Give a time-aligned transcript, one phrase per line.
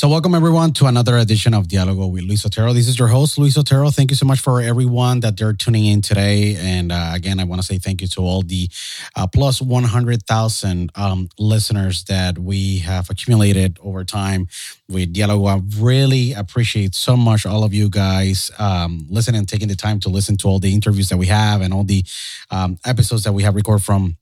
[0.00, 2.72] So, welcome everyone to another edition of Diálogo with Luis Otero.
[2.72, 3.90] This is your host, Luis Otero.
[3.90, 6.56] Thank you so much for everyone that they're tuning in today.
[6.58, 8.70] And uh, again, I want to say thank you to all the
[9.14, 14.48] uh, plus 100,000 um, listeners that we have accumulated over time
[14.88, 15.50] with Diálogo.
[15.50, 20.00] I really appreciate so much all of you guys um, listening and taking the time
[20.00, 22.06] to listen to all the interviews that we have and all the
[22.50, 24.16] um, episodes that we have recorded from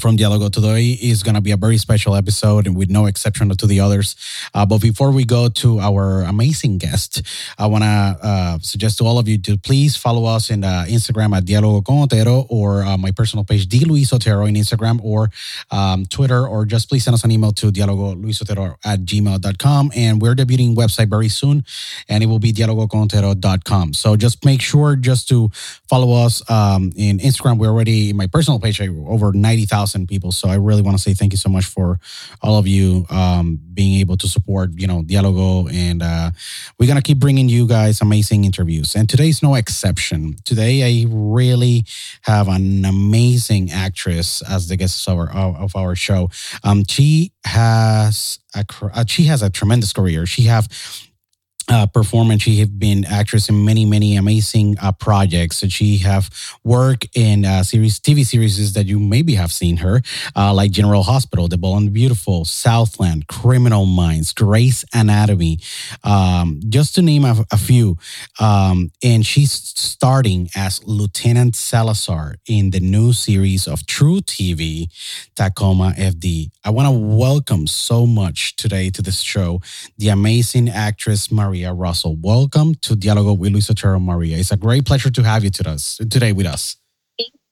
[0.00, 3.48] from Dialogo today is going to be a very special episode and with no exception
[3.48, 4.16] to the others.
[4.52, 7.22] Uh, but before we go to our amazing guest,
[7.58, 10.84] I want to uh, suggest to all of you to please follow us in uh,
[10.88, 15.00] Instagram at Dialogo con Otero or uh, my personal page, D Luis Otero in Instagram
[15.02, 15.30] or
[15.70, 18.14] um, Twitter, or just please send us an email to dialogo
[18.84, 19.92] at gmail.com.
[19.94, 21.64] And we're debuting website very soon
[22.08, 23.94] and it will be dialogocontero.com.
[23.94, 25.50] So just make sure just to
[25.88, 27.58] follow us um, in Instagram.
[27.58, 30.32] We're already, in my personal page, over 90,000 people.
[30.32, 31.98] So I really want to say thank you so much for
[32.42, 35.72] all of you um, being able to support, you know, Dialogo.
[35.72, 36.30] And uh,
[36.78, 38.94] we're going to keep bringing you guys amazing interviews.
[38.94, 40.36] And today's no exception.
[40.44, 41.84] Today, I really
[42.22, 46.30] have an amazing actress as the guest of our, of our show.
[46.62, 50.26] Um, she has a, uh, she has a tremendous career.
[50.26, 50.68] She have
[51.68, 52.42] uh, performance.
[52.42, 55.62] She has been actress in many, many amazing uh, projects.
[55.62, 56.30] And she have
[56.62, 60.02] worked in uh, series, TV series that you maybe have seen her,
[60.36, 65.58] uh, like General Hospital, The Bold and the Beautiful, Southland, Criminal Minds, Grey's Anatomy,
[66.02, 67.98] um, just to name a, a few.
[68.40, 74.88] Um, and she's starting as Lieutenant Salazar in the new series of truTV,
[75.34, 76.50] Tacoma FD.
[76.64, 79.60] I want to welcome so much today to this show
[79.98, 82.16] the amazing actress Maria Russell.
[82.20, 84.38] Welcome to Dialogo with Luis Otero Maria.
[84.38, 86.76] It's a great pleasure to have you to us, today with us.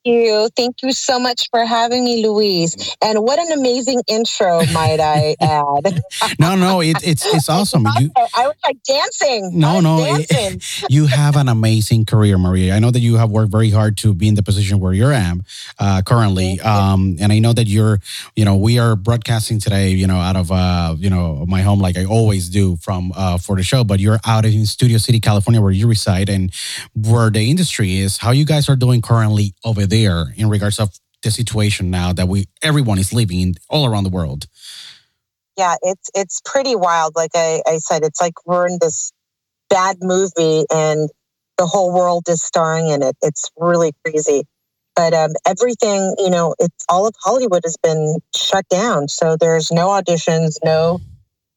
[0.05, 0.49] You.
[0.57, 2.97] Thank you so much for having me, Louise.
[3.03, 6.03] And what an amazing intro, might I add?
[6.39, 7.87] no, no, it, it's it's awesome.
[7.99, 9.59] You, I was like dancing.
[9.59, 10.57] No, no, dancing.
[10.57, 12.75] It, you have an amazing career, Maria.
[12.75, 15.12] I know that you have worked very hard to be in the position where you're
[15.12, 15.37] at
[15.79, 18.01] uh, currently, um, and I know that you're,
[18.37, 21.81] you know, we are broadcasting today, you know, out of uh, you know my home
[21.81, 25.21] like I always do from uh, for the show, but you're out in Studio City,
[25.21, 26.53] California, where you reside, and
[26.95, 28.17] where the industry is.
[28.19, 30.89] How you guys are doing currently over there in regards of
[31.23, 34.47] the situation now that we everyone is living in all around the world.
[35.57, 37.15] Yeah it's it's pretty wild.
[37.15, 39.13] Like I, I said it's like we're in this
[39.69, 41.11] bad movie and
[41.59, 43.17] the whole world is starring in it.
[43.23, 44.45] It's really crazy.
[44.97, 49.09] But um, everything you know it's all of hollywood has been shut down.
[49.09, 51.01] So there's no auditions no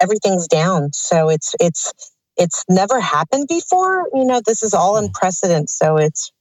[0.01, 0.91] everything's down.
[0.91, 1.93] So it's it's
[2.37, 4.09] it's never happened before.
[4.13, 5.69] You know this is all unprecedented.
[5.69, 6.33] so it's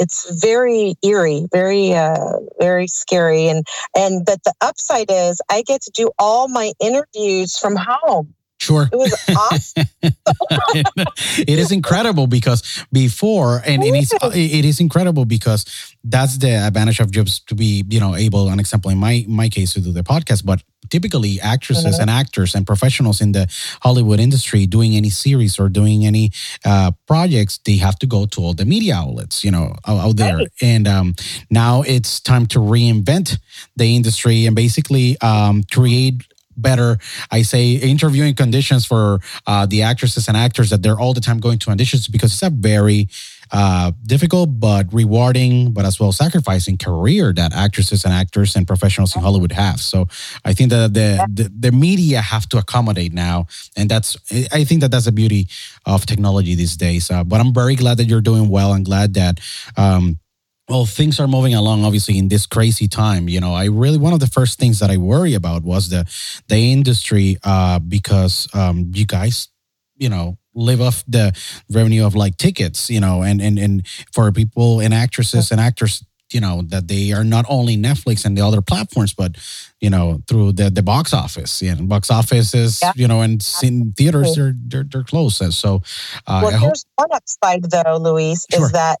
[0.00, 5.82] it's very eerie, very uh, very scary, and and but the upside is I get
[5.82, 8.34] to do all my interviews from home.
[8.60, 8.88] Sure.
[8.92, 9.84] It was awesome.
[10.02, 15.64] it is incredible because before, and, and it's, it is incredible because
[16.04, 19.48] that's the advantage of jobs to be, you know, able, an example in my, my
[19.48, 22.02] case to do the podcast, but typically actresses mm-hmm.
[22.02, 23.48] and actors and professionals in the
[23.82, 26.30] Hollywood industry doing any series or doing any
[26.64, 30.16] uh, projects, they have to go to all the media outlets, you know, out, out
[30.16, 30.36] there.
[30.36, 30.48] Right.
[30.60, 31.14] And um,
[31.48, 33.38] now it's time to reinvent
[33.76, 36.24] the industry and basically um, create
[36.60, 36.98] better.
[37.30, 41.38] I say interviewing conditions for uh, the actresses and actors that they're all the time
[41.38, 43.08] going to auditions because it's a very
[43.52, 49.16] uh, difficult but rewarding but as well sacrificing career that actresses and actors and professionals
[49.16, 49.80] in hollywood have.
[49.80, 50.06] So
[50.44, 53.46] i think that the, the, the media have to accommodate now
[53.76, 54.16] and that's
[54.52, 55.48] i think that that's the beauty
[55.84, 57.10] of technology these days.
[57.10, 58.72] Uh, but i'm very glad that you're doing well.
[58.72, 59.40] I'm glad that
[59.76, 60.20] um,
[60.70, 64.12] well things are moving along obviously in this crazy time you know i really one
[64.12, 66.06] of the first things that i worry about was the
[66.48, 69.48] the industry uh because um you guys
[69.96, 71.32] you know live off the
[71.70, 76.04] revenue of like tickets you know and and and for people and actresses and actors
[76.32, 79.36] you know that they are not only netflix and the other platforms but
[79.80, 82.92] you know through the the box office you know box offices yeah.
[82.94, 85.82] you know and in theaters they're they're, they're closed so
[86.26, 88.64] uh, well, here's hope- one upside though luis sure.
[88.64, 89.00] is that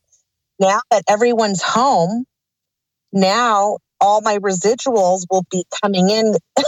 [0.60, 2.24] now that everyone's home,
[3.12, 6.36] now all my residuals will be coming in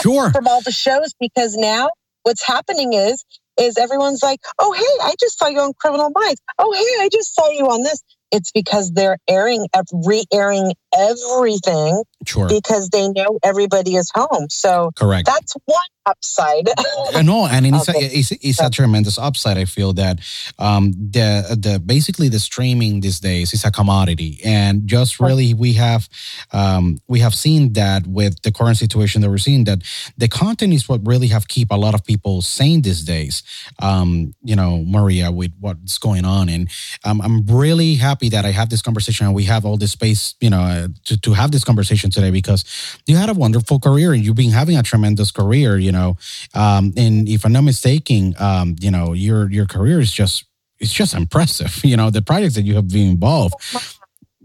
[0.00, 0.30] sure.
[0.30, 1.90] from all the shows because now
[2.22, 3.24] what's happening is
[3.58, 6.42] is everyone's like, "Oh, hey, I just saw you on Criminal Minds.
[6.58, 8.02] Oh, hey, I just saw you on this."
[8.32, 12.48] it's because they're airing, uh, re-airing everything Sure.
[12.48, 14.46] because they know everybody is home.
[14.48, 15.26] So Correct.
[15.26, 16.68] that's one upside.
[17.14, 18.06] Uh, no, and it's, Okay.
[18.06, 19.58] a, it's, it's a tremendous upside.
[19.58, 20.20] I feel that
[20.58, 25.74] um, the the basically the streaming these days is a commodity, and just really we
[25.74, 26.08] have
[26.52, 29.80] um, we have seen that with the current situation that we're seeing that
[30.16, 33.42] the content is what really have keep a lot of people sane these days.
[33.80, 36.68] Um, you know, Maria, with what's going on, and
[37.04, 40.34] um, I'm really happy that I have this conversation and we have all this space,
[40.40, 42.64] you know, uh, to to have this conversation today because
[43.06, 46.16] you had a wonderful career and you've been having a tremendous career, you know.
[46.54, 50.44] Um, and if I'm not mistaken, um, you know, your your career is just
[50.80, 51.72] it's just impressive.
[51.84, 53.54] You know, the projects that you have been involved.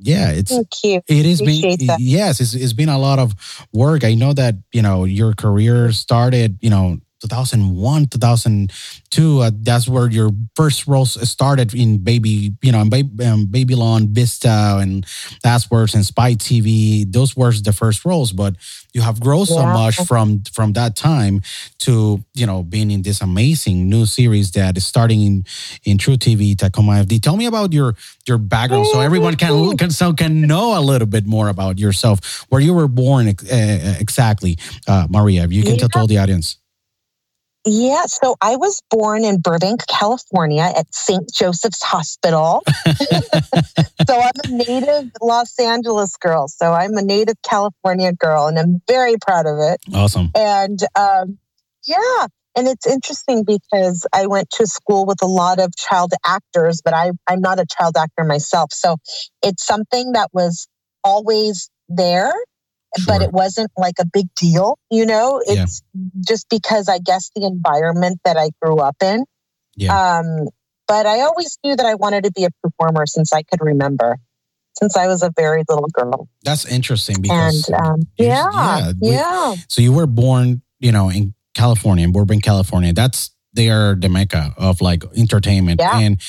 [0.04, 0.52] Yeah, it's
[1.08, 2.00] it been that.
[2.00, 3.34] yes, it's, it's been a lot of
[3.72, 4.04] work.
[4.04, 9.40] I know that you know your career started, you know, 2001, 2002.
[9.40, 14.08] Uh, that's where your first roles started in Baby, you know, in Baby, um, Babylon,
[14.14, 15.06] Vista, and
[15.44, 17.06] that's words and Spy TV.
[17.12, 18.56] Those were the first roles, but
[18.94, 21.42] you have grown so much from from that time
[21.80, 25.46] to you know being in this amazing new series that is starting in
[25.84, 27.22] in truTV Tacoma FD.
[27.22, 27.96] Tell me about your
[28.28, 32.46] your background so everyone can can so can know a little bit more about yourself,
[32.50, 34.58] where you were born uh, exactly,
[34.88, 35.44] uh, Maria.
[35.44, 35.88] If you can Yeah.
[35.92, 36.58] tell the audience.
[37.64, 41.32] Yeah, so I was born in Burbank, California at St.
[41.32, 42.64] Joseph's Hospital.
[44.08, 46.48] so I'm a native Los Angeles girl.
[46.48, 49.80] So I'm a native California girl and I'm very proud of it.
[49.94, 50.32] Awesome.
[50.36, 51.38] And um,
[51.86, 56.82] yeah, and it's interesting because I went to school with a lot of child actors,
[56.84, 58.74] but I, I'm not a child actor myself.
[58.74, 58.98] So
[59.44, 60.68] it's something that was
[61.04, 62.34] always there,
[63.08, 65.42] but it wasn't like a big deal, you know?
[65.48, 65.64] Yeah.
[65.64, 65.82] It's
[66.28, 69.26] just because I guess the environment that I grew up in.
[69.76, 70.20] Yeah.
[70.20, 70.48] Um,
[70.88, 74.18] but I always knew that I wanted to be a performer since I could remember,
[74.78, 76.28] since I was a very little girl.
[76.44, 79.56] That's interesting because and um, yeah, yeah, we- yeah.
[79.70, 82.92] so you were born, you know, in California, in Burbank, California.
[82.94, 85.80] That's they are the mecca of like entertainment.
[85.80, 86.00] Yeah.
[86.00, 86.22] And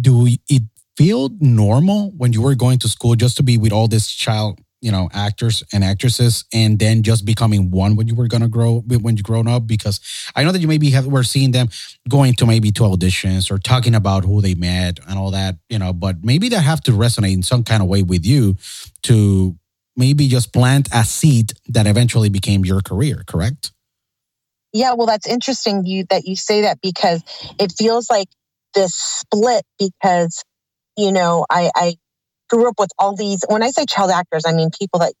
[0.00, 0.62] do it
[0.96, 4.60] feel normal when you were going to school just to be with all this child
[4.82, 8.80] you know actors and actresses and then just becoming one when you were gonna grow
[9.00, 10.00] when you grown up because
[10.36, 11.68] i know that you maybe have were seeing them
[12.08, 15.78] going to maybe to auditions or talking about who they met and all that you
[15.78, 18.56] know but maybe that have to resonate in some kind of way with you
[19.02, 19.56] to
[19.96, 23.72] maybe just plant a seed that eventually became your career correct?
[24.72, 27.22] Yeah, well, that's interesting you that you say that because
[27.58, 28.28] it feels like
[28.74, 30.42] this split because
[30.96, 31.96] you know I, I
[32.52, 33.40] grew up with all these.
[33.48, 35.14] When I say child actors, I mean people that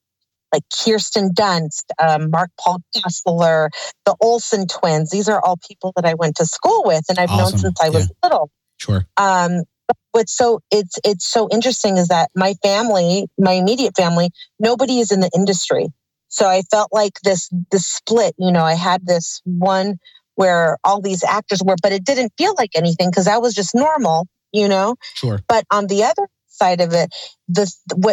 [0.52, 3.70] like Kirsten Dunst, um, Mark Paul Gosselaar,
[4.04, 5.10] the Olsen twins.
[5.10, 7.88] These are all people that I went to school with, and I've known since I
[7.88, 8.50] was little.
[8.78, 13.96] sure Um, but what's so it's it's so interesting is that my family, my immediate
[13.96, 15.88] family, nobody is in the industry.
[16.28, 18.34] So I felt like this this split.
[18.38, 19.96] You know, I had this one
[20.34, 23.74] where all these actors were, but it didn't feel like anything because that was just
[23.74, 24.26] normal.
[24.52, 27.10] You know, sure but on the other side of it,
[27.48, 27.70] the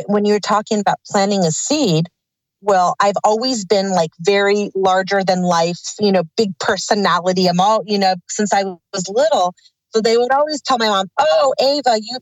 [0.08, 2.10] when you're talking about planting a seed,
[2.62, 7.48] well, I've always been like very larger than life, you know, big personality.
[7.48, 9.54] I'm all, you know, since I was little.
[9.92, 12.20] So they would always tell my mom, "Oh, Ava, you,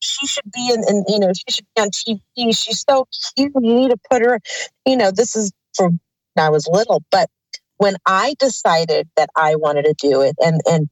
[0.00, 2.56] she should be in, in you know, she should be on TV.
[2.56, 3.06] She's so
[3.36, 3.52] cute.
[3.60, 4.40] You need to put her,
[4.86, 6.00] you know." This is from
[6.34, 7.30] when I was little, but
[7.78, 10.88] when I decided that I wanted to do it, and and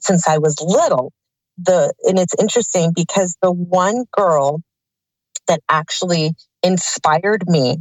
[0.00, 1.12] since I was little,
[1.58, 4.62] the and it's interesting because the one girl
[5.48, 7.78] that actually inspired me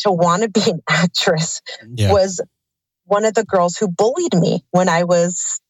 [0.00, 1.60] to want to be an actress
[1.94, 2.40] yeah was
[3.04, 5.60] one of the girls who bullied me when I was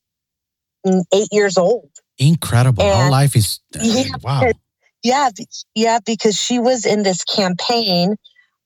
[1.13, 1.91] eight years old.
[2.19, 4.05] incredible And- life is Yeah.
[4.23, 4.51] wow
[5.03, 5.31] Yeah,
[5.75, 8.17] yeah, because she was in this campaign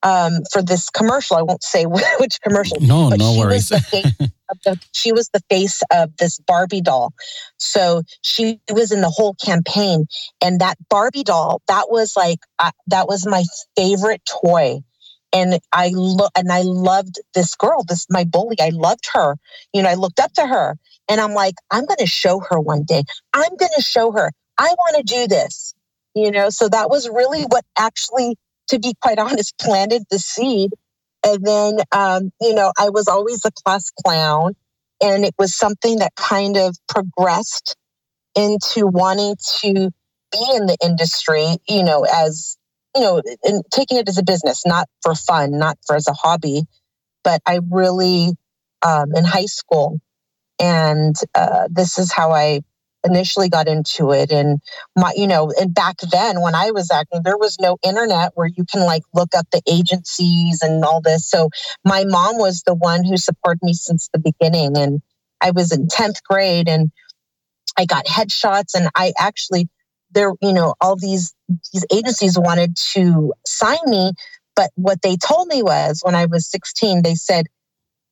[0.02, 1.36] um, for this commercial.
[1.36, 1.84] I won't say
[2.20, 2.78] which commercial.
[2.80, 4.12] no no she worries Was the face
[4.50, 7.12] of the, she was the face of this Barbie doll.
[7.56, 10.06] So she was in the whole campaign,
[10.42, 13.44] and that Barbie doll that was like uh, that was my
[13.76, 14.80] favorite toy.
[15.34, 18.56] And I lo- and I loved this girl, this my bully.
[18.60, 19.36] I loved her.
[19.72, 20.76] You know, I looked up to her,
[21.08, 23.04] and I'm like, I'm going to show her one day.
[23.32, 24.30] I'm going to show her.
[24.58, 25.74] I want to do this.
[26.14, 28.36] You know, so that was really what actually,
[28.72, 30.72] to be quite honest, planted the seed
[31.24, 34.54] and then, um, you know, I was always a class clown.
[35.02, 37.76] And it was something that kind of progressed
[38.36, 39.90] into wanting to
[40.32, 42.56] be in the industry, you know, as,
[42.94, 46.12] you know, and taking it as a business, not for fun, not for as a
[46.12, 46.62] hobby.
[47.24, 48.30] But I really,
[48.86, 50.00] um, in high school,
[50.60, 52.62] and uh, this is how I
[53.04, 54.60] initially got into it and
[54.96, 58.48] my you know and back then when i was acting there was no internet where
[58.56, 61.28] you can like look up the agencies and all this.
[61.28, 61.50] So
[61.84, 65.00] my mom was the one who supported me since the beginning and
[65.40, 66.90] i was in 10th grade and
[67.78, 69.68] i got headshots and i actually
[70.12, 71.34] there you know all these
[71.72, 74.12] these agencies wanted to sign me
[74.54, 77.46] but what they told me was when i was 16 they said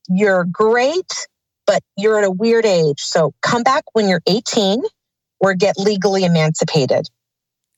[0.08, 1.28] you're great
[1.70, 2.98] but you're at a weird age.
[2.98, 4.82] So come back when you're 18
[5.38, 7.08] or get legally emancipated.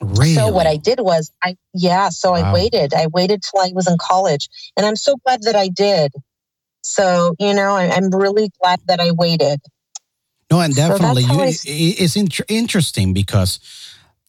[0.01, 0.33] Really?
[0.33, 2.39] So what I did was I yeah, so wow.
[2.39, 2.95] I waited.
[2.95, 4.49] I waited till I was in college.
[4.79, 6.11] And I'm so glad that I did.
[6.81, 9.61] So, you know, I, am really glad that I waited.
[10.51, 13.61] No, and definitely so you, it's in- interesting because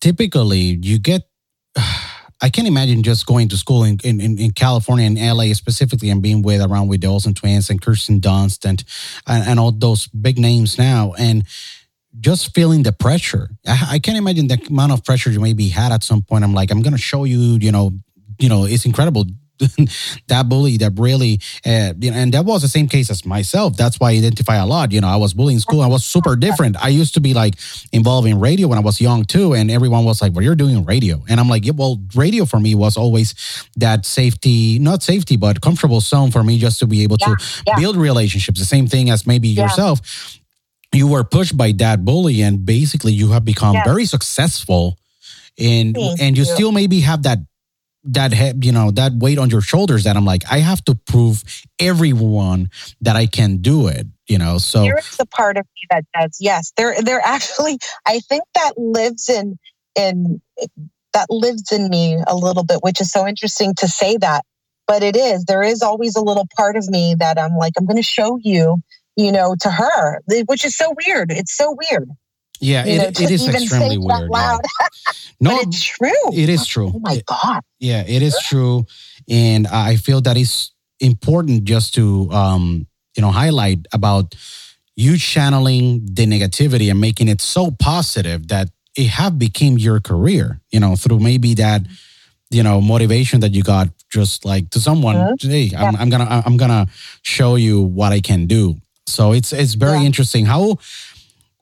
[0.02, 1.22] typically you get
[2.44, 6.22] I can't imagine just going to school in, in, in California and LA specifically and
[6.22, 8.84] being with around with the Olsen twins and Kirsten Dunst and,
[9.26, 11.46] and, and all those big names now and
[12.20, 13.50] just feeling the pressure.
[13.66, 16.44] I, I can't imagine the amount of pressure you maybe had at some point.
[16.44, 17.94] I'm like, I'm gonna show you, you know,
[18.40, 19.24] you know, it's incredible
[20.28, 23.76] that bully that really, uh, you know, and that was the same case as myself.
[23.78, 24.92] That's why I identify a lot.
[24.92, 25.82] You know, I was bullied in school.
[25.82, 26.78] I was super different.
[26.84, 27.56] I used to be like
[27.92, 30.84] involved in radio when I was young too, and everyone was like, "Well, you're doing
[30.86, 33.36] radio," and I'm like, "Yeah, well, radio for me was always
[33.78, 37.64] that safety, not safety, but comfortable zone for me, just to be able yeah, to
[37.68, 37.76] yeah.
[37.80, 38.60] build relationships.
[38.60, 39.64] The same thing as maybe yeah.
[39.64, 40.40] yourself."
[40.96, 45.00] You were pushed by that bully, and basically, you have become very successful,
[45.58, 47.40] and and you, you still maybe have that
[48.04, 51.44] that you know that weight on your shoulders that I'm like I have to prove
[51.80, 52.70] everyone
[53.02, 56.06] that I can do it you know so there is a part of me that
[56.14, 56.74] does yes.
[56.76, 59.58] There there actually I think that lives in
[59.96, 60.42] in
[61.14, 64.44] that lives in me a little bit which is so interesting to say that
[64.86, 65.46] but it is.
[65.46, 68.38] There is always a little part of me that I'm like I'm going to show
[68.42, 68.82] you
[69.16, 71.32] you know to her which is so weird.
[71.32, 72.10] It's so weird
[72.60, 74.30] yeah, it, know, it is extremely weird.
[74.32, 74.58] Yeah.
[75.40, 76.12] no, but it's true.
[76.34, 76.92] It is true.
[76.94, 77.62] Oh my god.
[77.80, 78.86] yeah, it is true,
[79.30, 84.36] and I feel that it's important just to um, you know highlight about
[84.96, 90.62] you channeling the negativity and making it so positive that it have became your career.
[90.72, 91.82] You know, through maybe that
[92.50, 95.16] you know motivation that you got just like to someone.
[95.16, 95.50] Mm-hmm.
[95.50, 95.96] Hey, I'm.
[95.96, 96.88] I'm gonna I'm gonna
[97.24, 98.78] show you what I can do.
[99.08, 100.06] So it's it's very yeah.
[100.06, 100.78] interesting how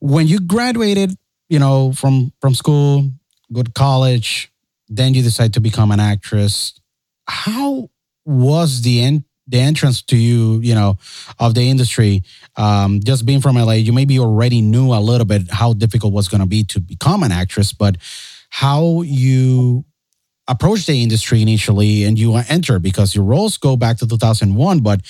[0.01, 1.15] when you graduated,
[1.47, 3.09] you know, from from school,
[3.53, 4.51] go to college,
[4.89, 6.73] then you decide to become an actress.
[7.27, 7.89] How
[8.25, 9.23] was the end?
[9.47, 10.97] the entrance to you, you know,
[11.37, 12.23] of the industry,
[12.55, 16.29] um, just being from LA, you maybe already knew a little bit how difficult was
[16.29, 17.97] going to be to become an actress, but
[18.49, 19.83] how you
[20.47, 25.01] approached the industry initially and you enter because your roles go back to 2001, but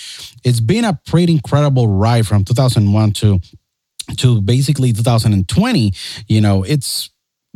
[0.44, 3.40] it's been a pretty incredible ride from 2001 to
[4.18, 5.94] to basically 2020,
[6.28, 7.10] you know, it's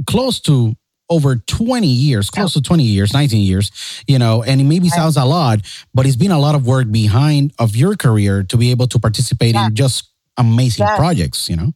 [0.07, 0.75] close to
[1.09, 3.71] over 20 years, close to 20 years, 19 years,
[4.07, 5.59] you know, and it maybe sounds a lot,
[5.93, 8.99] but it's been a lot of work behind of your career to be able to
[8.99, 9.67] participate yeah.
[9.67, 10.97] in just amazing yeah.
[10.97, 11.71] projects, you know?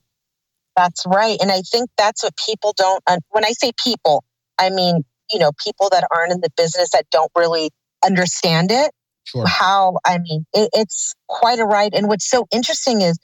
[0.76, 1.38] That's right.
[1.42, 4.24] And I think that's what people don't, when I say people,
[4.58, 7.70] I mean, you know, people that aren't in the business that don't really
[8.04, 8.92] understand it.
[9.26, 9.46] Sure.
[9.46, 11.94] How, I mean, it, it's quite a ride.
[11.94, 13.20] And what's so interesting is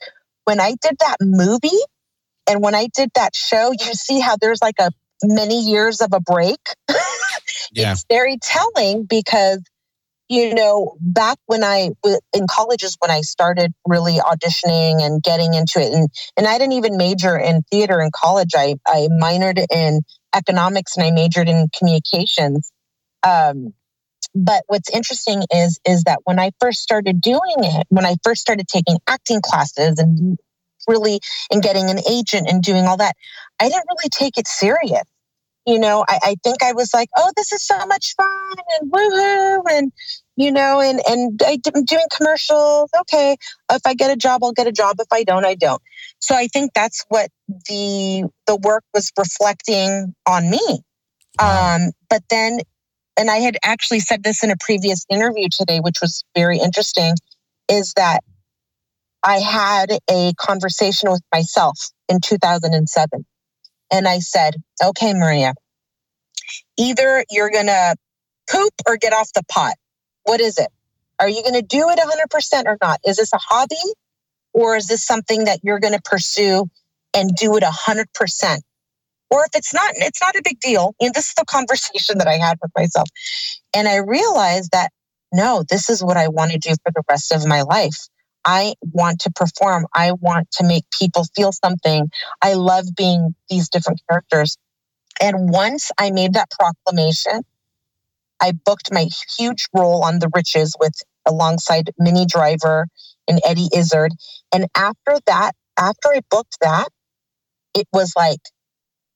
[0.46, 1.68] when I did that movie
[2.48, 4.90] and when I did that show, you see how there's like a
[5.22, 6.60] many years of a break.
[7.72, 7.92] yeah.
[7.92, 9.60] It's very telling because,
[10.28, 15.20] you know, back when I was in college is when I started really auditioning and
[15.20, 15.92] getting into it.
[15.92, 18.50] And, and I didn't even major in theater in college.
[18.56, 20.02] I, I minored in
[20.34, 22.70] economics and I majored in communications.
[23.24, 23.74] Um,
[24.36, 28.42] but what's interesting is is that when I first started doing it, when I first
[28.42, 30.38] started taking acting classes and
[30.86, 33.16] really and getting an agent and doing all that,
[33.58, 35.04] I didn't really take it serious.
[35.66, 38.92] You know, I, I think I was like, oh, this is so much fun and
[38.92, 39.90] woohoo and
[40.36, 42.90] you know, and and I'm doing commercials.
[43.00, 43.38] Okay,
[43.72, 44.96] if I get a job, I'll get a job.
[45.00, 45.80] If I don't, I don't.
[46.20, 50.82] So I think that's what the the work was reflecting on me.
[51.38, 52.60] Um, but then
[53.18, 57.14] and I had actually said this in a previous interview today, which was very interesting,
[57.68, 58.20] is that
[59.22, 63.24] I had a conversation with myself in 2007.
[63.92, 65.54] And I said, okay, Maria,
[66.76, 67.96] either you're going to
[68.50, 69.74] poop or get off the pot.
[70.24, 70.68] What is it?
[71.18, 73.00] Are you going to do it 100% or not?
[73.06, 73.76] Is this a hobby
[74.52, 76.66] or is this something that you're going to pursue
[77.14, 78.58] and do it 100%?
[79.30, 80.94] Or if it's not, it's not a big deal.
[81.00, 83.08] And this is the conversation that I had with myself.
[83.74, 84.90] And I realized that
[85.32, 88.06] no, this is what I want to do for the rest of my life.
[88.44, 89.86] I want to perform.
[89.94, 92.08] I want to make people feel something.
[92.40, 94.56] I love being these different characters.
[95.20, 97.42] And once I made that proclamation,
[98.40, 100.94] I booked my huge role on The Riches with
[101.26, 102.86] alongside Minnie Driver
[103.28, 104.12] and Eddie Izzard.
[104.54, 106.88] And after that, after I booked that,
[107.74, 108.40] it was like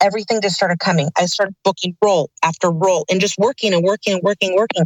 [0.03, 1.11] everything just started coming.
[1.19, 4.85] I started booking role after role and just working and working and working, working.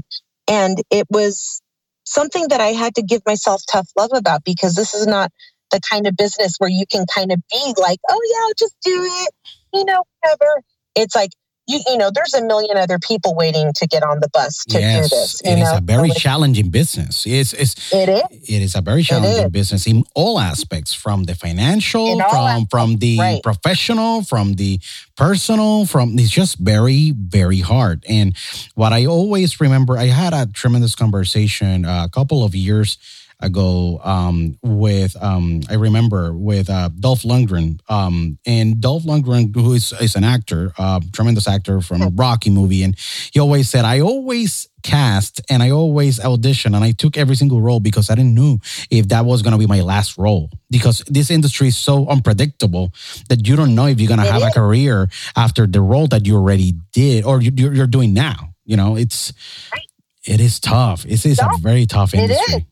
[0.48, 1.62] And it was
[2.04, 5.30] something that I had to give myself tough love about because this is not
[5.70, 8.76] the kind of business where you can kind of be like, oh, yeah, I'll just
[8.82, 9.30] do it,
[9.72, 10.62] you know, whatever.
[10.94, 11.30] It's like,
[11.66, 14.78] you, you know, there's a million other people waiting to get on the bus to
[14.78, 15.40] yes, do this.
[15.44, 15.62] You it know?
[15.62, 17.24] is a very So challenging business.
[17.26, 18.48] It's, it's it is.
[18.48, 23.18] it is a very challenging business in all aspects, from the financial, from from the
[23.18, 23.42] right.
[23.42, 24.80] professional, from the
[25.16, 28.04] personal, from it's just very very hard.
[28.08, 28.36] And
[28.74, 32.98] what I always remember, I had a tremendous conversation uh, a couple of years
[33.44, 39.74] ago um, with um, I remember with uh, Dolph Lundgren, um, and Dolph Lundgren, who
[39.74, 42.96] is, is an actor, uh, tremendous actor from a Rocky movie, and
[43.32, 47.60] he always said, "I always cast and I always audition, and I took every single
[47.60, 48.58] role because I didn't know
[48.90, 52.92] if that was going to be my last role because this industry is so unpredictable
[53.28, 56.06] that you don't know if you're going to It have a career after the role
[56.08, 58.54] that you already did or you, you're, you're doing now.
[58.64, 59.32] You know, it's."
[59.72, 59.82] Right.
[60.26, 61.04] It is tough.
[61.04, 62.66] It is a very tough industry.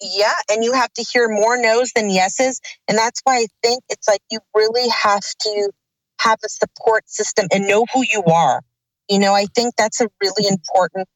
[0.00, 3.82] Yeah and you have to hear more no's than yeses and that's why i think
[3.88, 5.70] it's like you really have to
[6.20, 8.62] have a support system and know who you are
[9.08, 11.08] you know i think that's a really important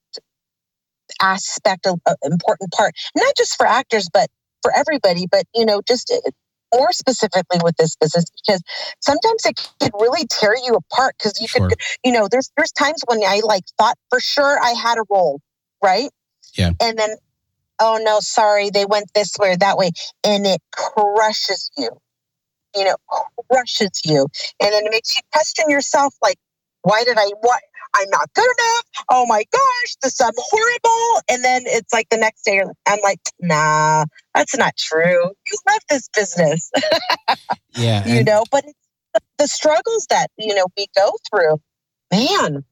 [1.20, 4.28] aspect of uh, important part not just for actors but
[4.62, 6.30] for everybody but you know just uh,
[6.74, 8.62] more specifically with this business because
[9.00, 11.68] sometimes it could really tear you apart because you Sure.
[11.68, 15.02] could you know there's there's times when i like thought for sure i had a
[15.10, 15.40] role
[15.82, 16.10] right
[16.54, 16.70] Yeah.
[16.80, 17.10] and then
[17.82, 19.90] oh no sorry they went this way or that way.
[20.24, 21.90] And it crushes you.
[22.76, 22.96] You know
[23.50, 24.28] crushes you.
[24.62, 26.36] And then it makes you question yourself like
[26.82, 27.60] why did i what
[27.96, 28.84] i'm not good enough.
[29.10, 31.22] Oh my gosh this i'm horrible.
[31.28, 35.32] And then it's like the next day i'm like nah that's not true.
[35.46, 36.70] You love this business.
[37.74, 38.06] Yeah.
[38.06, 38.64] you know but
[39.38, 41.58] the struggles that you know we go through
[42.12, 42.64] man.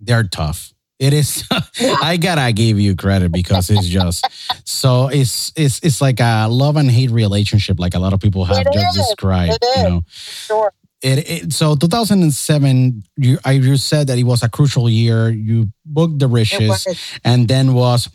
[0.00, 0.72] They're tough.
[0.98, 1.44] It is.
[2.02, 4.26] I gotta give you credit because it's just
[4.64, 5.08] so.
[5.08, 8.58] It's it's it's like a love and hate relationship, like a lot of people have
[8.66, 9.06] It just is.
[9.06, 9.58] described.
[9.62, 11.52] It You know, sure it, it.
[11.52, 15.30] So 2007, you I you said that it was a crucial year.
[15.30, 16.86] You booked the riches,
[17.24, 18.08] and then was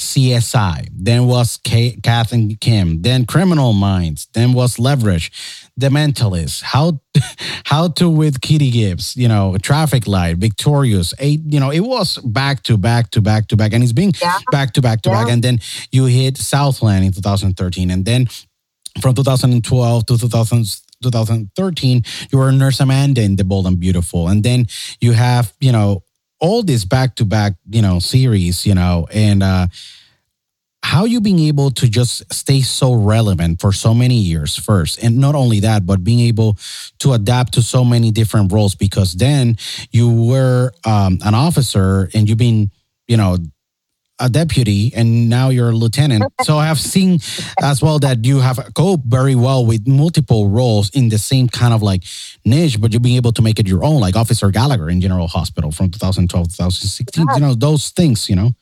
[0.00, 5.30] CSI, then was K- Kath and Kim, then Criminal Minds, then was Leverage,
[5.76, 7.00] The Mentalist, How
[7.66, 12.16] How to with Kitty Gibbs, you know, Traffic Light, Victorious, eight, you know, it was
[12.24, 14.38] back to back to back to back, and it's being Yeah.
[14.50, 15.58] back to back to back, and then
[15.92, 18.26] you hit Southland in 2013, and then
[19.00, 20.66] from 2012 to 2000.
[21.02, 24.28] 2013, you were Nurse Amanda in The Bold and Beautiful.
[24.28, 24.66] And then
[25.00, 26.02] you have, you know,
[26.40, 29.66] all this back to back, you know, series, you know, and uh
[30.82, 35.02] how you being able to just stay so relevant for so many years first.
[35.02, 36.56] And not only that but being able
[37.00, 39.56] to adapt to so many different roles because then
[39.90, 42.70] you were um, an officer and you've been
[43.06, 43.38] you know
[44.20, 46.24] a deputy and now you're a lieutenant.
[46.42, 47.20] So i have seen
[47.62, 51.74] as well that you have coped very well with multiple roles in the same kind
[51.74, 52.02] of like
[52.44, 55.28] niche but you're being able to make it your own like officer gallagher in general
[55.28, 58.52] hospital from 2012 2016 you know those things you know?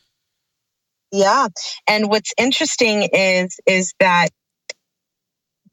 [1.13, 1.49] Yeah.
[1.87, 4.29] And what's interesting is is that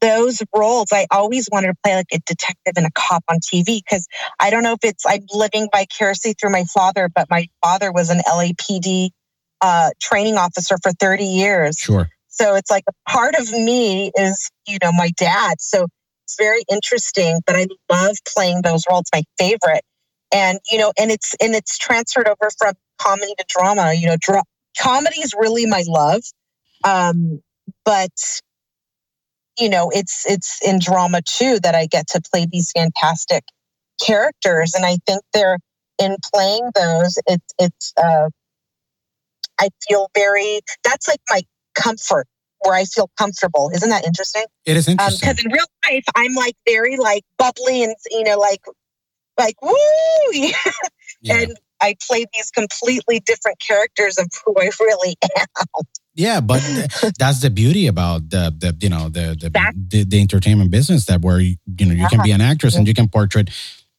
[0.00, 3.80] those roles I always wanted to play like a detective and a cop on TV
[3.82, 4.06] because
[4.38, 8.10] I don't know if it's I'm living vicariously through my father, but my father was
[8.10, 9.10] an LAPD
[9.60, 11.78] uh, training officer for 30 years.
[11.78, 15.60] sure So it's like a part of me is, you know, my dad.
[15.60, 15.86] So
[16.24, 19.82] it's very interesting, but I love playing those roles, my favorite.
[20.32, 23.94] And, you know, and it's and it's transferred over from comedy to drama.
[23.94, 24.42] You know, dra-
[24.78, 26.22] comedy is really my love.
[26.84, 27.40] Um,
[27.84, 28.10] but
[29.58, 33.44] you know, it's it's in drama too that I get to play these fantastic
[34.04, 34.74] characters.
[34.74, 35.58] And I think they're
[35.98, 38.28] in playing those, it's it's uh
[39.60, 41.42] I feel very that's like my
[41.74, 42.26] comfort
[42.60, 43.70] where I feel comfortable.
[43.74, 44.44] Isn't that interesting?
[44.64, 48.24] it is Um, interesting because in real life, I'm like very like bubbly and you
[48.24, 48.62] know like
[49.38, 49.74] like woo,
[50.32, 50.52] yeah.
[51.34, 55.84] and I play these completely different characters of who I really am.
[56.14, 56.62] Yeah, but
[57.18, 59.50] that's the beauty about the the you know the the,
[59.88, 62.88] the, the entertainment business that where you, you know you can be an actress and
[62.88, 63.44] you can portray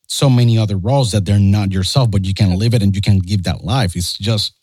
[0.08, 3.02] so many other roles that they're not yourself, but you can live it and you
[3.02, 3.96] can give that life.
[3.96, 4.54] It's just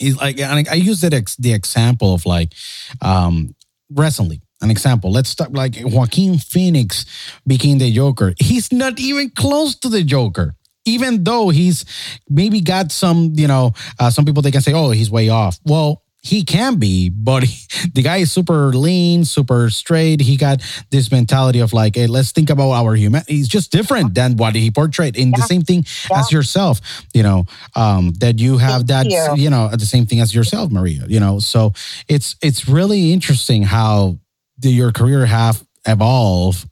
[0.00, 2.54] it's like and I use that ex, the example of like
[3.02, 3.54] um
[3.94, 5.10] recently, an example.
[5.10, 7.04] Let's start like Joaquin Phoenix
[7.46, 8.34] became the Joker.
[8.38, 10.56] He's not even close to the Joker.
[10.86, 11.84] Even though he's
[12.28, 15.60] maybe got some, you know, uh, some people they can say, "Oh, he's way off."
[15.64, 20.20] Well, he can be, but he, the guy is super lean, super straight.
[20.20, 23.22] He got this mentality of like, hey, let's think about our human.
[23.26, 25.16] He's just different than what he portrayed.
[25.16, 25.36] In Yeah.
[25.38, 26.20] the same thing Yeah.
[26.20, 26.80] as yourself,
[27.14, 29.34] you know, um, that you have that, you.
[29.44, 31.04] you know, the same thing as yourself, Maria.
[31.08, 31.72] You know, so
[32.08, 34.18] it's it's really interesting how
[34.58, 36.68] the, your career have evolved.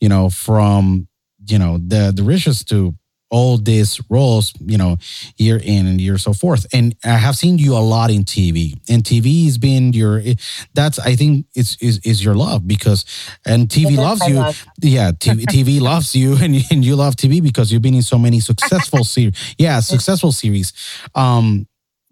[0.00, 1.08] You know, from
[1.48, 2.94] you know the the riches to
[3.30, 4.96] all these roles, you know,
[5.36, 6.66] year in and year so forth.
[6.72, 10.22] And I have seen you a lot in TV, and TV has been your.
[10.74, 13.04] That's I think it's is is your love because,
[13.44, 14.36] and TV It loves you.
[14.36, 14.66] love.
[14.80, 18.18] Yeah, TV, TV loves you, and and you love TV because you've been in so
[18.18, 19.34] many successful series.
[19.58, 20.72] Yeah, successful series.
[21.14, 21.66] Um,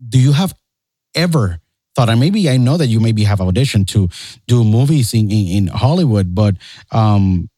[0.09, 0.55] do you have
[1.15, 1.61] ever?
[1.95, 4.11] Thought, and maybe I know that you maybe have auditioned to
[4.47, 6.57] do movies in, in, in Hollywood, but
[6.93, 7.49] um,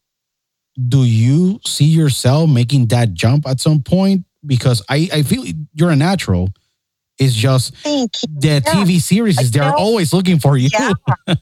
[0.87, 4.25] do you see yourself making that jump at some point?
[4.45, 6.49] Because I, I feel you're a natural.
[7.17, 8.07] It's just the
[8.41, 8.59] Yeah.
[8.61, 10.69] TV series is they're always looking for you.
[10.71, 10.93] Yeah.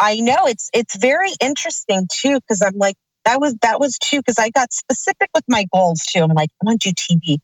[0.00, 4.18] I know it's it's very interesting too because I'm like that was that was too
[4.18, 6.20] because I got specific with my goals too.
[6.20, 7.38] I'm like I want to do TV,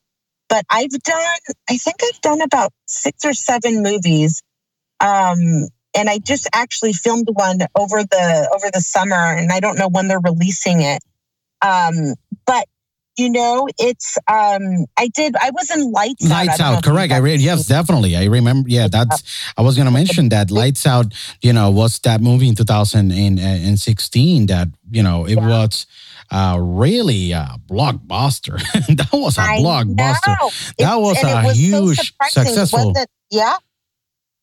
[0.48, 1.36] but I've done
[1.68, 4.40] I think I've done about six or seven movies,
[5.00, 9.78] um, and I just actually filmed one over the over the summer, and I don't
[9.78, 11.02] know when they're releasing it.
[11.62, 12.14] Um,
[12.46, 12.66] but
[13.18, 16.30] you know, it's um, I did I was in Lights Out.
[16.30, 17.12] Lights don't Out, correct.
[17.14, 18.14] I read, yes, definitely.
[18.14, 18.68] I remember.
[18.68, 19.22] Yeah, that's.
[19.56, 21.14] I was gonna mention that Lights Out.
[21.40, 25.48] You know, was that movie in 2016 that you know it Yeah.
[25.48, 25.86] was
[26.30, 28.60] uh really a blockbuster.
[28.96, 30.38] that was a I blockbuster.
[30.38, 30.50] know.
[30.78, 32.92] That It- was a was huge surprising, successful.
[33.30, 33.56] Yeah.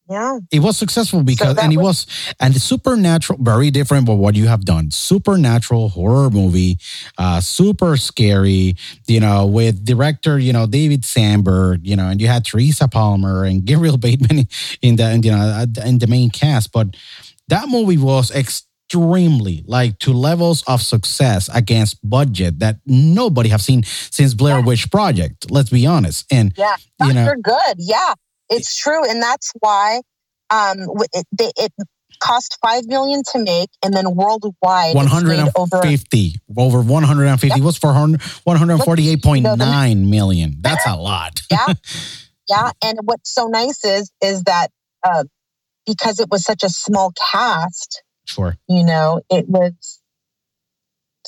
[0.10, 0.40] Yeah.
[0.52, 4.18] It was successful because, that and it was- was, and the supernatural, very different from
[4.20, 4.92] what you have done.
[4.92, 6.78] Supernatural horror movie,
[7.18, 8.76] uh, super scary,
[9.08, 13.46] you know, with director, you know, David Sandberg, you know, and you had Teresa Palmer
[13.46, 14.48] and Gabriel Bateman
[14.82, 16.72] in the, in, you know, in the main cast.
[16.74, 16.96] But
[17.48, 23.84] that movie was extremely like to levels of success against budget that nobody have seen
[23.84, 24.66] since Blair Yeah.
[24.66, 25.50] Witch Project.
[25.50, 26.26] Let's be honest.
[26.32, 26.76] And Yeah.
[27.06, 27.76] you know, You're good.
[27.78, 28.14] Yeah.
[28.54, 29.04] It's true.
[29.10, 30.02] And that's why
[30.50, 31.72] um it, they, it
[32.20, 37.78] cost five million to make and then worldwide it's made over 150 over 150 what's
[37.78, 41.74] for 148.9 million that's a lot Yeah.
[42.50, 44.70] yeah and what's so nice is is that
[45.04, 45.26] uh
[45.86, 50.00] because it was such a small cast sure you know it was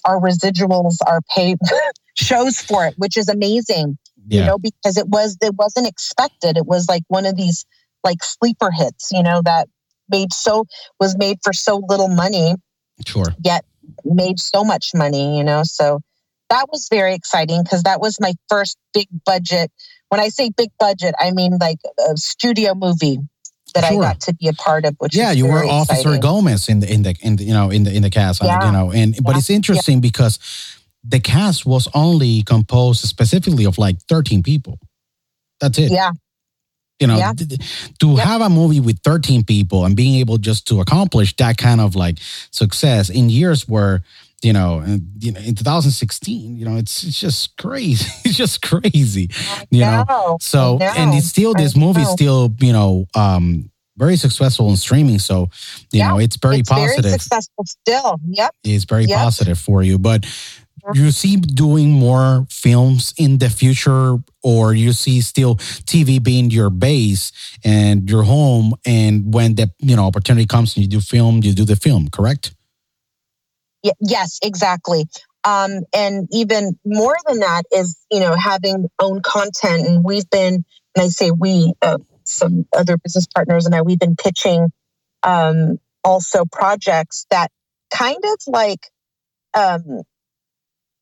[0.06, 1.58] our residuals are paid
[2.16, 6.66] shows for it which is amazing you know because it was it wasn't expected it
[6.66, 7.66] was like one of these
[8.04, 9.68] like sleeper hits you know that
[10.10, 10.66] made so
[11.00, 12.56] was made for so little money
[13.06, 13.66] sure yet
[14.04, 16.00] made so much money you know so
[16.50, 19.72] that was very exciting because that was my first big budget
[20.10, 21.78] when i say big budget i mean like
[22.10, 23.18] a studio movie
[23.74, 24.04] that Sure.
[24.04, 26.22] i got to be a part of which yeah you were officer exciting.
[26.22, 28.66] gomez in the in the in the you know in the in the cast Yeah.
[28.66, 29.38] you know and but Yeah.
[29.40, 30.40] it's interesting because
[31.08, 34.80] the cast was only composed specifically of like 13 people.
[35.60, 35.92] That's it.
[35.92, 36.12] Yeah.
[37.00, 37.34] You know Yeah.
[38.00, 41.82] to have a movie with 13 people and being able just to accomplish that kind
[41.82, 42.18] of like
[42.52, 44.02] success in years where
[44.44, 48.06] you know, and, you know in 2016 you know it's it's just crazy.
[48.26, 49.30] It's just crazy
[49.72, 50.06] you know?
[50.08, 52.16] No, so I and it's still this I movie is know.
[52.16, 55.20] still you know um very successful in streaming.
[55.20, 55.50] So
[55.92, 57.04] you Yeah, know it's very it's positive.
[57.04, 58.20] very successful still.
[58.30, 58.52] Yep.
[58.64, 59.18] It's very Yep.
[59.18, 59.98] positive for you.
[59.98, 60.26] But
[60.94, 66.70] you see doing more films in the future or you see still tv being your
[66.70, 67.32] base
[67.64, 71.54] and your home and when the you know opportunity comes and you do film you
[71.54, 72.54] do the film correct
[74.00, 75.06] yes, exactly.
[75.44, 79.88] Um, and even more than that is, you know, having own content.
[79.88, 84.00] And we've been, and I say we, uh, some other business partners and I, we've
[84.00, 84.72] been pitching
[85.22, 87.52] um, also projects that
[87.94, 88.88] kind of like,
[89.54, 90.02] um,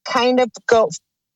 [0.05, 0.89] kind of go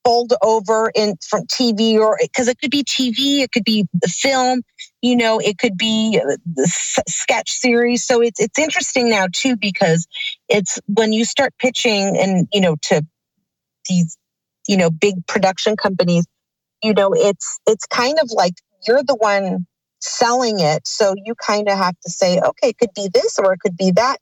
[0.06, 4.08] fold over in from TV or because it could be TV, it could be the
[4.08, 4.62] film,
[5.02, 8.06] you know, it could be uh, the s- sketch series.
[8.06, 10.08] So it's it's interesting now too because
[10.50, 13.06] it's when you start pitching and you know to
[13.90, 14.18] these
[14.68, 16.26] you know big production companies
[16.84, 18.54] you know it's it's kind of like
[18.88, 19.66] you're the one
[20.02, 23.54] selling it so you kind of have to say okay it could be this or
[23.54, 24.18] it could be that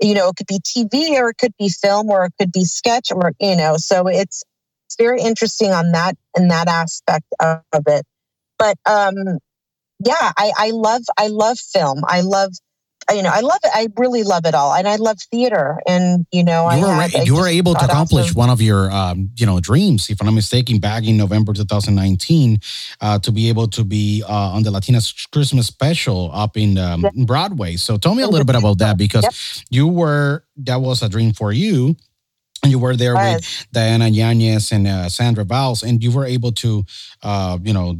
[0.00, 2.64] you know it could be tv or it could be film or it could be
[2.64, 4.44] sketch or you know so it's
[4.88, 8.06] it's very interesting on that in that aspect of it.
[8.58, 9.14] But um
[10.04, 12.02] yeah i i love i love film.
[12.06, 12.52] I love
[13.14, 13.70] you know, I love it.
[13.74, 15.80] I really love it all, and I love theater.
[15.86, 18.90] And you know, you were, I had, you were able to accomplish one of your
[18.90, 22.58] um, you know dreams, if I'm not mistaken, back in November 2019,
[23.00, 27.02] uh, to be able to be uh, on the Latinas Christmas special up in um,
[27.02, 27.26] Yep.
[27.26, 27.76] Broadway.
[27.76, 29.32] So tell me a little bit about that because Yep.
[29.70, 31.96] you were that was a dream for you.
[32.64, 36.50] And you were there with Diana Yanez and uh, Sandra Valls, and you were able
[36.52, 36.84] to,
[37.22, 37.96] uh, you know,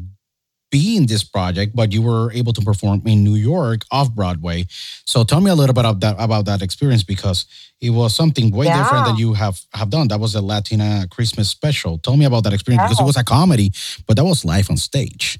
[0.70, 4.66] be in this project, but you were able to perform in New York off Broadway.
[5.04, 7.46] So tell me a little bit about that about that experience because
[7.81, 10.09] it was something way different than you have have done.
[10.09, 11.98] That was a Latina Christmas special.
[11.98, 13.72] Tell me about that experience because it was a comedy,
[14.07, 15.38] but that was live on stage.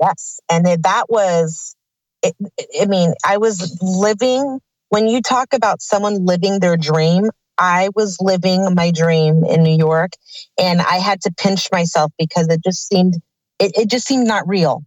[0.00, 0.40] Yes.
[0.50, 1.76] And that was,
[2.22, 2.34] it,
[2.80, 8.16] I mean, I was living, when you talk about someone living their dream, I was
[8.20, 10.12] living my dream in New York
[10.58, 13.14] and I had to pinch myself because it just seemed,
[13.60, 14.82] it, it just seemed not real.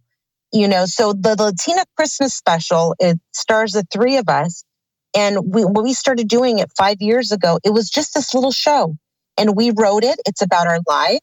[0.52, 4.64] You know, so the Latina Christmas special, it stars the three of us.
[5.16, 8.52] And we, when we started doing it five years ago, it was just this little
[8.52, 8.96] show.
[9.38, 10.20] And we wrote it.
[10.26, 11.20] It's about our life.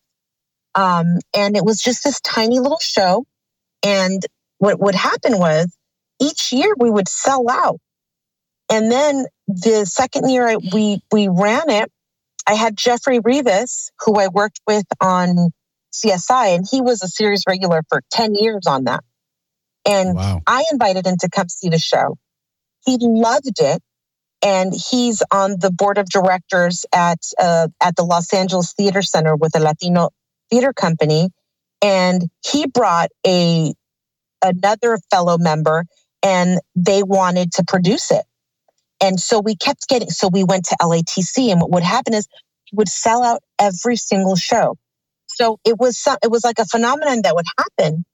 [0.76, 3.26] Um, and it was just this tiny little show.
[3.84, 4.26] And
[4.58, 5.76] what would happen was
[6.20, 7.80] each year we would sell out.
[8.70, 11.92] And then the second year I, we we ran it,
[12.48, 15.52] I had Jeffrey Rivas, who I worked with on
[15.94, 19.04] CSI, and he was a series regular for 10 years on that.
[19.86, 20.42] And Wow.
[20.48, 22.18] I invited him to come see the show.
[22.86, 23.82] He loved it,
[24.42, 29.36] and he's on the board of directors at uh, at the Los Angeles Theater Center
[29.36, 30.10] with a Latino
[30.50, 31.30] theater company.
[31.82, 33.74] And he brought a
[34.44, 35.86] another fellow member,
[36.24, 38.26] and they wanted to produce it.
[39.04, 40.10] And so we kept getting.
[40.10, 42.28] So we went to LATC, and what would happen is
[42.66, 44.78] he would sell out every single show.
[45.42, 48.06] So it was some, it was like a phenomenon that would happen.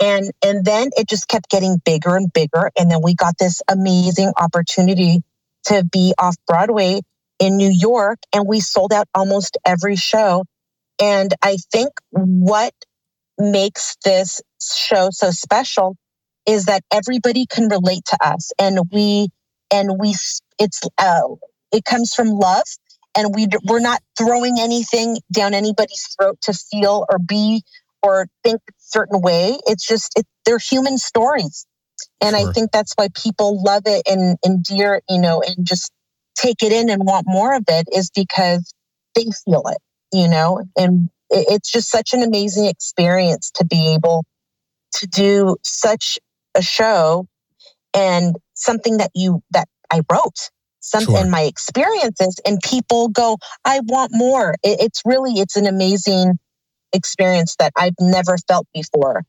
[0.00, 2.70] And and then it just kept getting bigger and bigger.
[2.78, 5.22] And then we got this amazing opportunity
[5.66, 7.00] to be off broadway
[7.38, 10.44] in new york and we sold out almost every show.
[11.00, 12.74] And i think what
[13.38, 15.96] makes this show so special
[16.46, 18.52] is that everybody can relate to us.
[18.58, 19.28] And we
[19.72, 20.14] and we
[20.58, 21.22] it's uh,
[21.72, 22.64] it comes from love
[23.16, 27.62] and we we're not throwing anything down anybody's throat to feel or be
[28.02, 29.58] or think a certain way.
[29.66, 31.66] It's just it, they're human stories,
[32.20, 32.48] and Sure.
[32.48, 35.92] I think that's why people love it and endear, you know, and just
[36.36, 38.72] take it in and want more of it is because
[39.14, 39.78] they feel it,
[40.12, 44.24] you know, and it, it's just such an amazing experience to be able
[44.94, 46.18] to do such
[46.54, 47.26] a show
[47.94, 50.50] and something that you that I wrote
[50.86, 51.26] something Sure.
[51.30, 56.38] my experiences and people go i want more it, it's really it's an amazing
[56.92, 59.22] experience that i've never felt before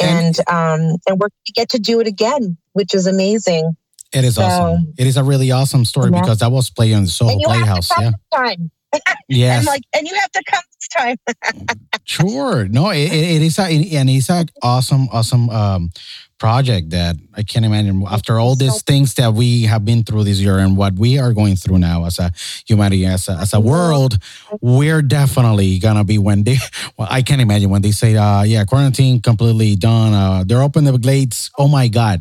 [0.00, 3.76] And- and um and we're we get to do it again which is amazing
[4.12, 4.92] It is So- awesome.
[4.98, 6.20] It is a really awesome story Yeah.
[6.20, 7.88] because that was played on the Soho and you Playhouse.
[7.98, 8.10] Yeah.
[8.34, 8.70] time
[9.28, 9.58] Yes.
[9.58, 11.16] and like and you have to come this time
[12.04, 12.66] Sure.
[12.68, 15.90] No, it, it it is a, and it's an awesome, awesome um,
[16.42, 20.40] project that I can't imagine after all these things that we have been through this
[20.40, 22.32] year and what we are going through now as a
[22.66, 24.18] humanity, as a, as a world,
[24.60, 26.56] we're definitely gonna be when they.
[26.98, 30.12] Well, I can't imagine when they say, uh, "Yeah, quarantine completely done.
[30.12, 32.18] Uh, they're open the gates." Oh my God,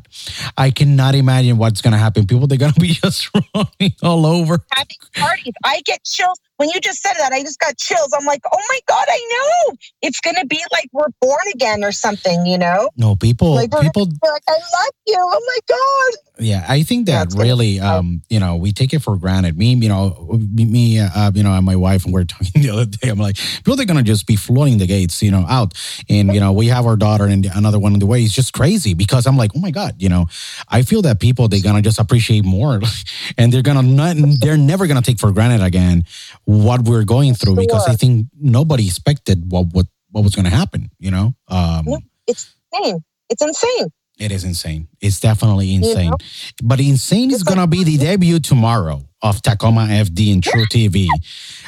[0.56, 2.28] I cannot imagine what's gonna happen.
[2.28, 4.60] People, they're gonna be just running all over.
[4.72, 8.14] having parties i get chills when you just said that i just got chills.
[8.16, 9.76] I'm like oh my god i know.
[10.04, 12.92] It's gonna be like we're born again or something you know?
[12.96, 15.18] No, people, like people like i love you.
[15.20, 19.00] Oh my god Yeah, I think that gonna really, um, you know, we take it
[19.04, 19.56] for granted.
[19.58, 22.64] Me, you know, me, me uh, you know, and my wife, and we are talking
[22.64, 23.10] the other day.
[23.10, 25.76] I'm like, people are gonna just be flooding the gates, you know, out,
[26.10, 28.24] and you know, we have our daughter and another one on the way.
[28.24, 30.26] It's just crazy because I'm like, oh my god, you know,
[30.68, 32.82] I feel that people they're gonna just appreciate more,
[33.38, 36.06] and they're gonna not, they're never gonna take for granted again
[36.46, 40.90] what we're going through because I think nobody expected what what what was gonna happen.
[40.98, 41.98] You know, um, Yeah.
[42.26, 43.90] it's insane it's insane
[44.22, 44.88] it is insane.
[45.02, 46.10] It's definitely You insane.
[46.12, 46.18] know?
[46.64, 51.08] But insane is going to be the debut tomorrow of Tacoma FD in truTV.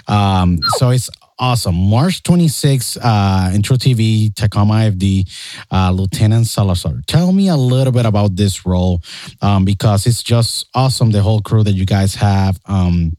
[0.07, 1.75] Um, so it's awesome.
[1.75, 5.29] March 26th uh, in truTV, Tacoma FD,
[5.71, 7.01] uh, Lieutenant Salazar.
[7.07, 9.01] Tell me a little bit about this role
[9.41, 12.59] um, because it's just awesome, the whole crew that you guys have.
[12.65, 13.13] Um,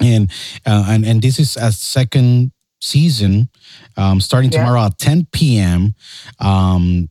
[0.00, 0.30] and,
[0.64, 3.48] uh, and, and this is a second season
[3.96, 4.60] um, starting Yeah.
[4.60, 5.94] tomorrow at 10 p.m.
[6.38, 7.08] Um,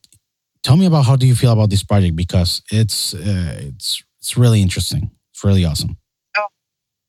[0.65, 4.35] tell me about how do you feel about this project because it's uh, it's it's
[4.35, 5.11] really interesting.
[5.31, 5.97] It's really awesome.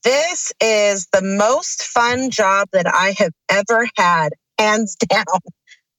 [0.05, 5.40] This is the most fun job that I have ever had, hands down.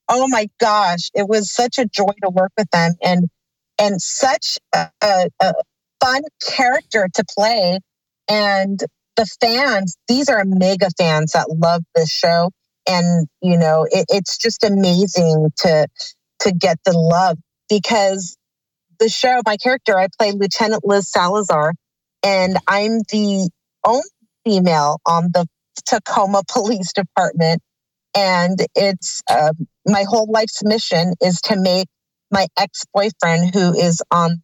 [0.07, 3.27] Oh my gosh, it was such a joy to work with them, and
[3.79, 5.53] and such a, a, a
[5.99, 7.79] fun character to play.
[8.29, 8.79] And
[9.15, 12.51] the fans, these are mega fans that love this show.
[12.89, 15.87] And, you know, it, it's just amazing to
[16.39, 17.37] to get the love
[17.69, 18.37] because
[18.99, 21.73] the show, my character, I play Lieutenant Liz Salazar,
[22.23, 23.49] and I'm the
[23.85, 24.03] only
[24.45, 25.47] female on the
[25.85, 27.61] Tacoma Police Department.
[28.15, 29.53] And it's uh,
[29.85, 31.87] my whole life's mission is to make
[32.31, 34.41] my ex boyfriend, who is on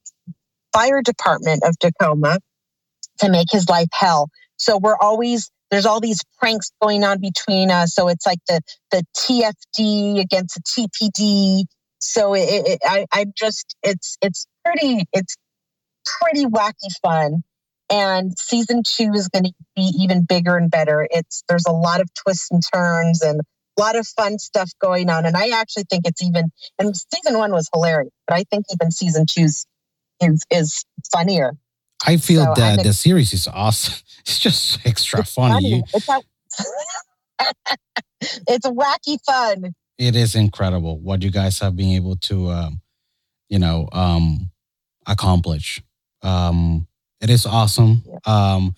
[0.73, 2.39] fire department of Tacoma,
[3.19, 4.29] to make his life hell.
[4.57, 7.95] So we're always there's all these pranks going on between us.
[7.95, 11.65] So it's like the the TFD against the TPD.
[12.03, 15.35] So it, it, I I just it's it's pretty it's
[16.19, 17.43] pretty wacky fun.
[17.89, 21.07] And season two is going to be even bigger and better.
[21.09, 25.09] It's there's a lot of twists and turns and a lot of fun stuff going
[25.09, 25.25] on.
[25.25, 28.91] And I actually think it's even and season one was hilarious, but I think even
[28.91, 29.65] season two's
[30.21, 31.53] is is funnier.
[32.05, 33.95] I feel so that the series is awesome.
[34.25, 35.83] It's just extra it's funny.
[35.83, 35.83] funny.
[35.93, 36.21] It's, a,
[38.47, 39.75] it's wacky fun.
[39.97, 42.81] It is incredible what you guys have been able to, um,
[43.49, 44.51] you know, um,
[45.05, 45.81] accomplish.
[46.21, 46.87] Um,
[47.21, 48.03] it is awesome.
[48.25, 48.75] Um,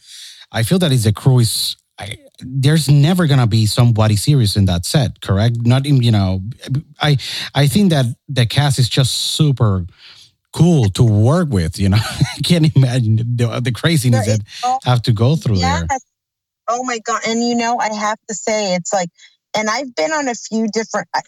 [0.51, 1.75] I feel that is a crew is.
[1.97, 5.65] I, there's never gonna be somebody serious in that set, correct?
[5.65, 6.41] Not in, you know,
[7.01, 7.17] I
[7.53, 9.85] I think that the cast is just super
[10.51, 11.79] cool to work with.
[11.79, 11.97] You know,
[12.37, 14.41] I can't imagine the, the craziness that
[14.83, 15.85] have to go through yes.
[15.87, 15.99] there.
[16.67, 17.21] Oh my god!
[17.27, 19.09] And you know, I have to say, it's like,
[19.55, 21.07] and I've been on a few different.
[21.15, 21.21] I,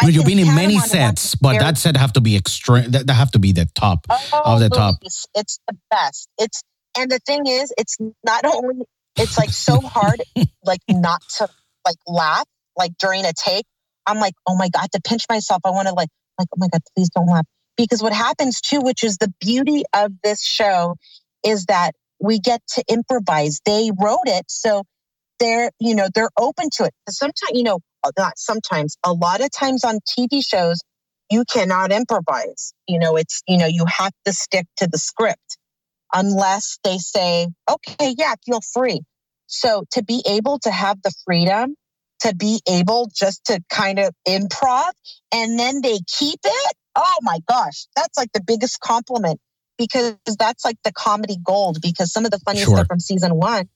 [0.00, 2.90] I you've been in many sets, but that set have to be extreme.
[2.90, 4.96] That, that have to be the top oh, of the top.
[5.02, 6.28] It's the best.
[6.38, 6.62] It's
[6.96, 8.84] and the thing is, it's not only.
[9.16, 10.22] It's like so hard,
[10.64, 11.48] like not to
[11.84, 12.46] like laugh,
[12.76, 13.66] like during a take.
[14.06, 15.60] I'm like, oh my god, to pinch myself.
[15.64, 17.46] I want to like, like, oh my god, please don't laugh.
[17.76, 20.96] Because what happens too, which is the beauty of this show,
[21.44, 23.60] is that we get to improvise.
[23.64, 24.84] They wrote it, so
[25.38, 26.94] they're, you know, they're open to it.
[27.08, 30.80] Sometimes, you know, oh not sometimes, a lot of times on TV shows,
[31.30, 32.72] you cannot improvise.
[32.86, 35.58] You know, it's, you know, you have to stick to the script
[36.14, 39.02] unless they say, okay, yeah, feel free.
[39.46, 41.74] So to be able to have the freedom
[42.20, 44.90] to be able just to kind of improv
[45.32, 49.40] and then they keep it oh my gosh, that's like the biggest compliment
[49.76, 51.78] because that's like the comedy gold.
[51.80, 52.76] Because some of the funniest sure.
[52.76, 53.68] stuff from season one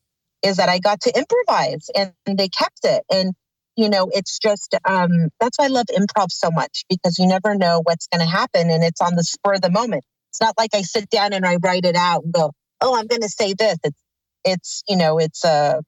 [0.42, 3.04] is that I got to improvise and they kept it.
[3.10, 3.32] And,
[3.76, 7.54] you know, it's just, um, that's why I love improv so much because you never
[7.54, 10.04] know what's going to happen and it's on the spur of the moment.
[10.30, 13.06] It's not like I sit down and I write it out and go, oh, I'm
[13.06, 13.76] going to say this.
[13.84, 14.00] It's,
[14.44, 15.80] it's, you know, it's, uh,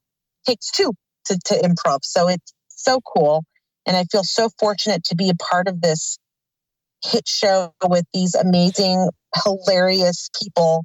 [0.46, 0.92] takes two
[1.26, 2.00] to, to improv.
[2.02, 3.44] So it's so cool.
[3.86, 6.18] And I feel so fortunate to be a part of this
[7.04, 9.10] hit show with these amazing,
[9.44, 10.84] hilarious people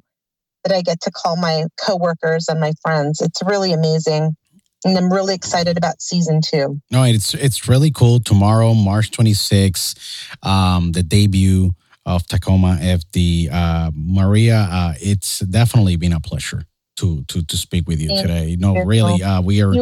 [0.64, 3.20] that I get to call my coworkers and my friends.
[3.20, 4.36] It's really amazing.
[4.84, 6.80] And I'm really excited about season two.
[6.90, 8.18] No, it's it's really cool.
[8.18, 9.98] Tomorrow, March 26th,
[10.42, 11.72] um, the debut
[12.06, 13.52] of Tacoma FD.
[13.52, 16.64] Uh, Maria, uh, it's definitely been a pleasure
[16.96, 18.48] to to to speak with you Thank today.
[18.48, 19.74] You know, really, uh, we are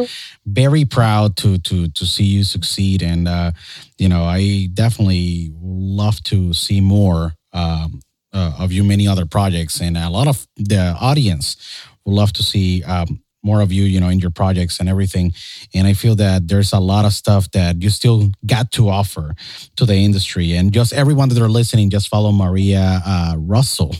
[0.45, 3.51] very proud to to to see you succeed, and uh,
[3.97, 8.01] you know, I definitely love to see more um,
[8.33, 11.57] uh, of you, many other projects, and a lot of the audience
[12.05, 12.83] would love to see.
[12.83, 15.31] Um, more of you, you know, in your projects and everything.
[15.73, 19.33] And I feel that there's a lot of stuff that you still got to offer
[19.77, 20.53] to the industry.
[20.55, 23.95] And just everyone that are listening, just follow Maria uh, Russell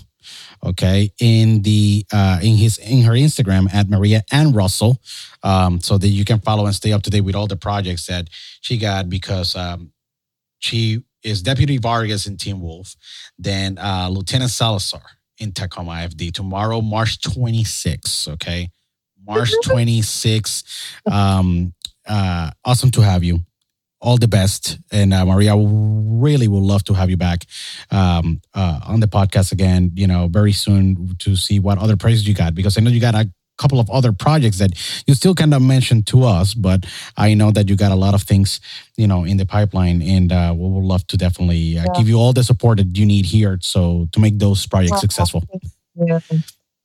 [0.64, 5.02] okay in the uh in his in her instagram at maria and russell
[5.44, 8.08] um so that you can follow and stay up to date with all the projects
[8.08, 8.28] that
[8.62, 9.92] she got because um
[10.60, 12.96] she is deputy vargas in Teen Wolf
[13.38, 15.02] then uh lieutenant salazar
[15.38, 18.70] in tacoma IFD tomorrow march 26th okay
[19.26, 20.64] march 26th
[21.12, 21.74] um
[22.08, 23.40] uh awesome to have you
[24.02, 24.80] all the best.
[24.92, 27.46] And uh, Maria, really would love to have you back
[27.92, 32.26] um, uh, on the podcast again, you know, very soon to see what other projects
[32.26, 34.72] you got, because I know you got a couple of other projects that
[35.06, 36.86] you still kind of mentioned to us, but
[37.18, 38.60] I know that you got a lot of things,
[38.98, 41.94] you know, in the pipeline, and uh, we would love to definitely uh, yeah.
[41.98, 45.02] give you all the support that you need here, so to make those projects well,
[45.02, 45.44] successful.
[45.96, 46.20] Yeah.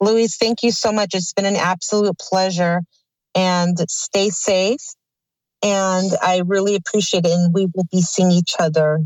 [0.00, 1.14] Luis, thank you so much.
[1.14, 2.82] It's been an absolute pleasure,
[3.34, 4.82] and stay safe
[5.64, 7.32] and I really appreciate it.
[7.32, 9.00] And we will be seeing each other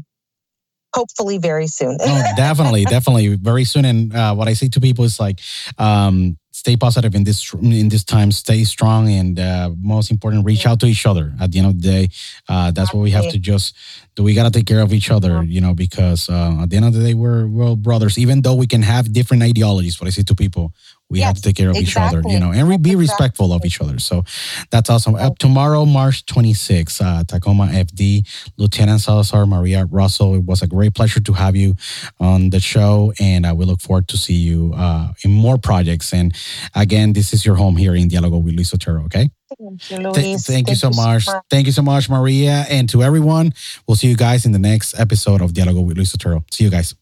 [0.95, 1.97] hopefully very soon.
[2.01, 3.85] oh, definitely, definitely very soon.
[3.85, 5.41] And uh, what I say to people is like,
[5.79, 8.31] um, stay positive in this in this time.
[8.33, 11.33] Stay strong, and uh, most important, reach out to each other.
[11.41, 12.05] At the end of the day,
[12.49, 13.77] uh, that's what we have to just
[14.15, 14.25] do.
[14.25, 16.95] We gotta take care of each other, you know, because uh, at the end of
[16.95, 18.19] the day, we're we're all brothers.
[18.19, 20.73] Even though we can have different ideologies, what I say to people,
[21.11, 22.97] we have to take care of each other, you know, and we be Exactly.
[22.97, 23.99] respectful of each other.
[23.99, 24.25] So
[24.71, 25.15] that's awesome.
[25.15, 28.27] Up tomorrow, March 26th, uh, Tacoma FD,
[28.59, 30.35] Lieutenant Salazar, Maria Russell.
[30.35, 31.75] It was a great pleasure to have you
[32.21, 36.13] on the show, and uh, we look forward to see you uh, in more projects.
[36.13, 36.35] And
[36.75, 39.05] again, this is your home here in Dialogo with Luis Otero.
[39.05, 39.31] Okay.
[39.59, 40.47] Thank you, Th- Luis.
[40.47, 41.27] thank, you so much.
[41.49, 43.55] Thank you so much, Maria, and to everyone.
[43.87, 46.45] We'll see you guys in the next episode of Dialogo with Luis Otero.
[46.51, 46.95] See you guys.